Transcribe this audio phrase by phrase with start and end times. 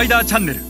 [0.00, 0.60] パイダーチャンネル。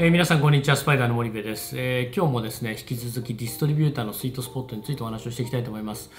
[0.00, 6.10] えー、皆さんこんにちはスパイダーの森部です、えー、今日もですね引き続きディストリビューターのスイートスポットについてお話をしていきたいと思います。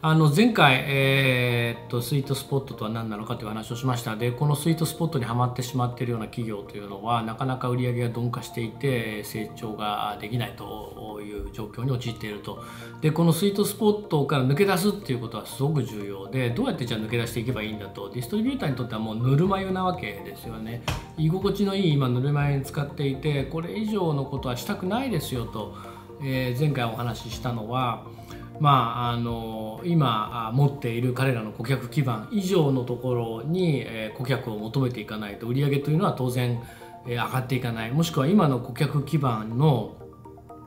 [0.00, 4.14] あの前回、えー、っとスイートスポットとは何なのかという話をしました。
[4.14, 12.62] でこのスイートスポットにはまってしまっているような企業というのはなかなか売り上げが鈍化していて成長ができないという状況に陥っていると。
[13.00, 18.08] でこのスイートスポットから抜け出すっていうことはすごく重要でどうやってじゃあ抜け出していけばいいんだと。
[18.08, 20.80] ディストリビューターにとってはもうぬるま湯なわけですよね。
[21.16, 25.74] 居心地のいい今ぬるま湯に使っていてこれ以上のことはしたくないですよと、
[26.22, 28.04] えー、前回お話ししたのは
[28.60, 33.86] まあ、あの今持っている彼らの顧客基盤以上のところに
[34.16, 36.60] 顧客を求めていかないと売り上げというのは当然
[37.06, 39.96] 上がっていかないもしくは今の顧客基盤の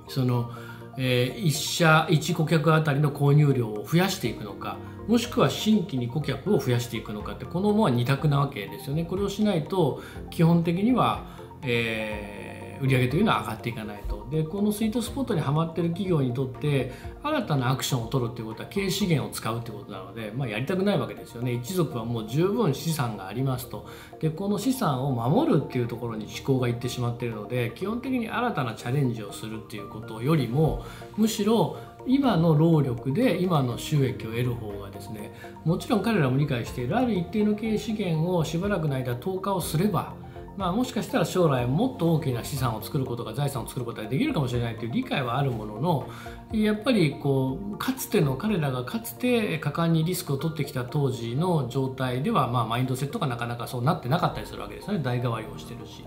[0.08, 0.52] その
[0.98, 9.03] 1社1顧客あたりの購入量を増やしていくのかもしくは新規に顧客を増やしていくのかってこのもは2択なわけですよね。
[9.03, 11.25] これをしないと基本的には、
[11.64, 14.22] えー、売上というのは上がっていかないと。
[14.32, 23.86] でこのスイートスポットにはまってる企業にとって新たなアクションを取るっていうことは経営資源を使うってことなので、まあ、やりたくないわけですよね一族はもう十分資産がありますと
[24.22, 30.86] でこの資産を守るっていうところに思考がいってしまっているので基本的に新たなチャレンジをするっていうことよりも
[31.18, 35.34] むしろ今の労力で今の収益を得る方がですね
[35.66, 40.16] もちろん彼らも理解しているある一定の経営資源をしばらくの間投下をすれば
[40.62, 46.08] まあ、もしかしたら将来もっと大きな資産を作ることが財産を作ることができるかもしれないという理解はあるものの
[46.52, 56.03] やっぱりこうかつての彼らがかつて果敢にリスクを取ってきた当時の状態では、まあ、マインドセットがなかなかそうなってなかったりするわけですね代替わりをしてるし。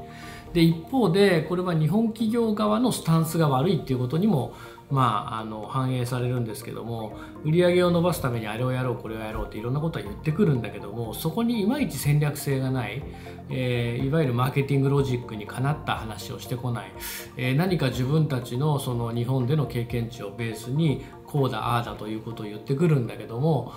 [0.52, 4.54] で一方でこれは日本企業側のスタンスが悪いっていうことにも
[4.90, 13.02] まあ、あの反映されるんですけども売り上げを伸ばすためにあれをやろうこれをやろうっていろんなことは言ってくるんだけどもそこにいまいち戦略性がない、
[13.50, 16.92] えー、いわゆるマーケティングロジックにかなった話をしてこない、
[17.36, 23.72] えー、何か自分たちのその日本での経験値をベースにこうだああだということを言ってくるんだけども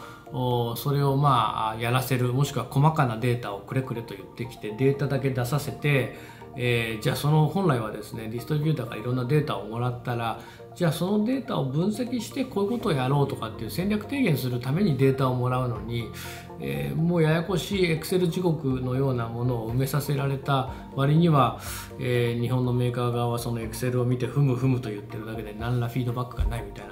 [0.76, 10.40] それをまあやらせるもしくは細かなデータをくれくれと言ってきてデータだけ出させてえー、じゃあその本来はですねディストリビューターからいろんなデータをもらったら
[10.78, 16.12] じゃあそのデータを分析してこういうことをやろうとかっていう戦略提言するためにデータをもらうのに、
[16.60, 21.60] えー、もうややこしいエクセル地獄のようなものを埋めさせられた割には、
[22.00, 26.86] えー、日本のメーカー側はそのエクセルを見てふむふむと言ってるだけで何らフィードバックがないみたい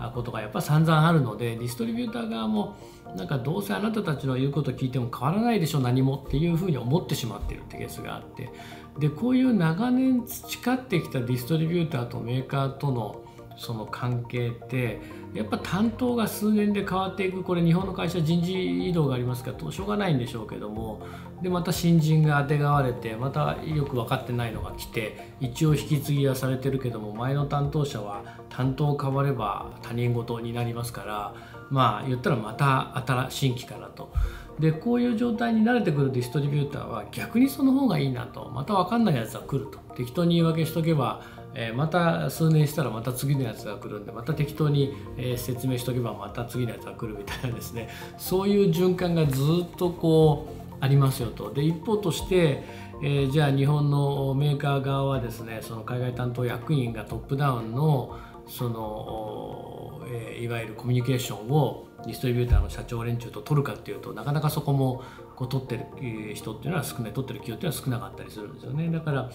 [0.00, 2.76] なことがやっぱ散々あるのでディストリビューター側も
[3.16, 8.50] なんかどうせあなたたちの言うこと聞いても変わらないでしょ何もっていうふうに思ってしまってるってケースがあって
[8.98, 13.25] でこういう長年培ってきたディストリビューターとメーカーとの
[13.56, 15.00] その関係って
[15.34, 17.42] やっぱ担当が数年で変わっていく。
[17.42, 21.00] これ日本の会社人事異動がありますからしょうがないんでしょうけども。
[21.42, 31.34] でまた新人があてがわれてまたよく分かってないのが来て一応引き継ぎはされてるけども前の担当者は担当変われば他人事になりますから
[31.70, 34.12] まあ言ったらまた新新規からと。
[34.58, 38.50] でこういう状態に慣れてくるディストリビューターは逆にその方がいいなと。
[38.54, 39.78] また分かんないやつは来ると。
[39.94, 41.20] 適当に言い訳しとけば
[41.58, 47.88] えまた数年したらまた次のやつが来るんでまた適当に、え説明しとけばまた次のやつが来るみたいなですね。
[48.18, 50.48] そういう循環がずっとこ
[50.80, 51.52] うありますよと。
[51.52, 52.62] で一方として、
[53.02, 65.02] えー、じゃあ日本のメーカー側はですねその海外担当役員がトップダウンのその、えー、いわゆるコミュニケーションをディストリビューターの社長連中と取るかっていうとなかなかそこも
[65.34, 68.90] こう取ってる人っていうのは少ない取ってる企業っていうのは少なかったりするんですよね。
[68.90, 69.30] だから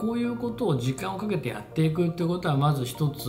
[0.00, 3.28] こういうことを時間をかけてやっていくってことはまず一つ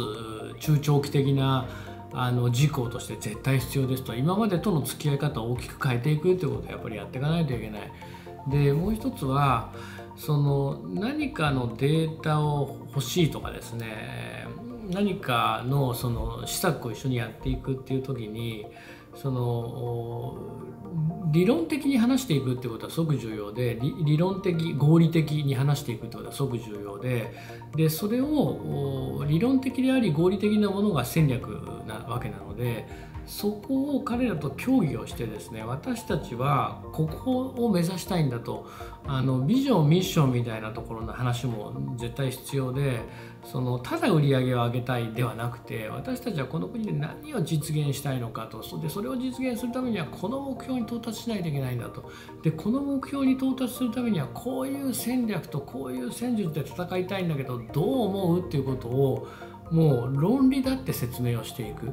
[0.59, 1.67] 中長期的な
[2.13, 7.91] あの事項として絶対必要ですと今までとの付き合い方を大きく変えていくってことをやっぱりやっていかないといけない。
[8.47, 9.73] でもう一つは
[10.15, 14.47] その何かのデータを欲しいとかですね
[14.89, 18.65] 何かのその施策を一緒にやっていくっていう時に
[19.15, 20.37] その
[21.31, 27.33] 理論的に話していくってことは即重要で理論的合理的に話していくってことは即重要で
[27.75, 31.47] でそれを理論的であり合理的なものが戦略
[31.87, 32.85] なわけなので
[33.25, 38.69] そこを彼らと協議をしてですね私たちはここを目指したいんだと
[39.05, 43.01] あのビジョンミッションみたいなところの話も絶対必要で
[43.43, 52.11] そのただ売り上げを上げたいではなくて私たちはこの国で何を実現したいのかとでそれを実現するためにはこの目標に到達しないといけないんだと
[52.43, 59.27] でこの目標に到達するためにはこういう戦略とこういう戦術で戦いたいんだけどどう思うっていうことを
[59.71, 61.91] もう論理だって説明をしていく。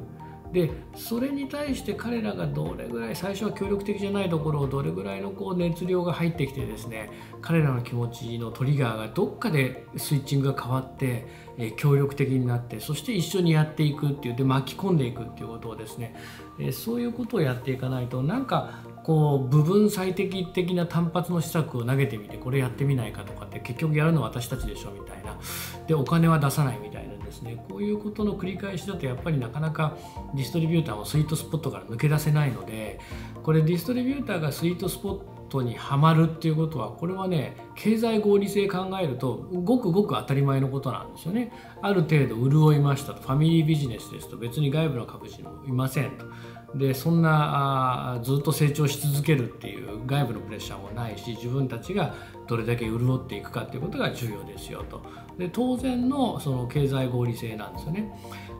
[0.51, 7.09] でそれに対して彼らがどれぐらい最初は協力的じゃないところをどれぐらいのこう熱量が入ってきてですね
[7.41, 11.25] 彼らの気持ちのトリガーがどっかでスイッチングが変わって、
[11.57, 16.15] え協力的になってそして一緒にやっていくっていうで巻き込んでいくっていうことをですね、
[16.59, 25.37] えそういうことをやっていかないとなんかこう部分最適的な単発の施策を投げてみてこれやってみないかとかって結局やるのは私たちでしょみたいな。
[25.87, 27.08] でお金は出さないみたいな。
[27.29, 27.63] ですね。
[27.69, 29.95] こういうことの繰り返しだとやっぱりなかなか
[30.33, 32.99] ディストリビューターもスイートスポットから抜け出せないので
[33.43, 41.51] これディストリビューターがスイートスポットトにはまるっていうことはこれはね経済合理性考えるとごくごく当たり前のことなんですよね。
[41.81, 43.21] ある程度潤いましたと。
[43.21, 44.37] ファミリービジネスですと。
[44.37, 46.25] 別に外部の株主もいませんと。
[46.75, 52.13] でそんなあずっと成長し続けるっていう外部のプレッシャーもないし自分たちが
[52.47, 55.01] どれだけ潤っていくかっていうことが重要ですよと。
[55.37, 58.11] で当然のその経済合理性なんですよね。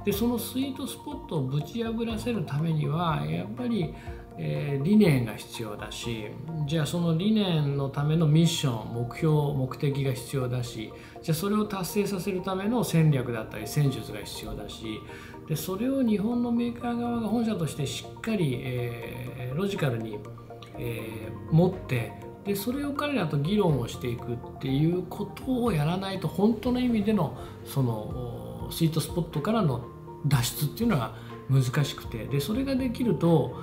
[0.06, 3.94] でそのスイートスポットをぶち破らせるためにはやっぱり
[4.42, 6.28] えー、理念が必要だし
[6.66, 15.02] じゃあその理念のためのミッション目標目的が必要だしじゃあそれを達成させるための戦略だったり戦術が必要だし
[15.50, 20.18] でそれを日本のメーカー側が本社としてしっかり、えー、ロジカルに、
[20.78, 22.14] えー、持って
[22.46, 29.84] でそれを彼らと議論をしていくっていうことをやらないと本当の意味でのそのスイートスポットからの
[30.26, 31.16] 脱出っていうのは
[31.50, 33.58] 難しくてでそれができると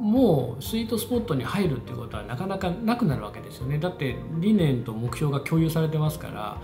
[0.00, 3.78] もうスイートスポットに入るっていうことはなかなかなくなるわけですよね。
[3.78, 6.56] だって理念と目標が共有されてますから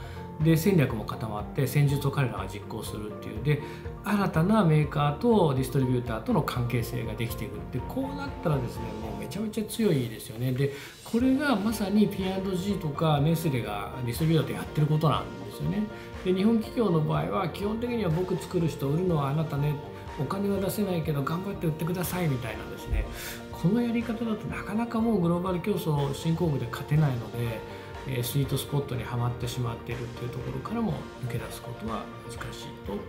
[0.43, 3.45] で戦略も固まって戦術を彼らが実行するっていう。
[3.45, 3.63] で
[4.05, 10.53] 新たなメーカーとディストリビューターとの関係性ができていくってこうなったらですねもうめちゃめちゃ強いですよね。
[10.53, 10.73] で
[11.05, 15.83] これがまさに P&G とかネスレがディストリビューターとやってることなんですよね。
[16.25, 19.75] で日本企業の場合は基本的には僕作る人売るのはあなたね。
[20.19, 23.05] お金は出せないけど頑張って売ってくださいみたいなですね
[23.53, 27.61] このやり方だとなかなかもうグローバル競争新興国で勝てないので
[28.09, 32.39] えスイートスポットにはまってしまっているっていうところからも抜け出すことは難しい
[32.87, 33.05] と思い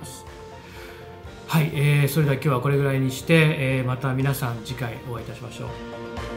[0.00, 0.24] ます。
[1.46, 6.27] はい、えー、それでは今日はこれぐらいにして、えー、また皆さん次回お会いいたしましょう。